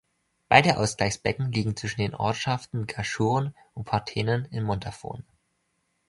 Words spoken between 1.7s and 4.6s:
zwischen den Ortschaften Gaschurn und Partenen